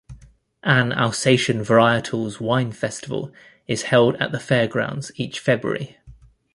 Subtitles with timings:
[0.63, 3.31] An Alsatian Varietals wine festival
[3.67, 5.99] is held at the fairgrounds each February.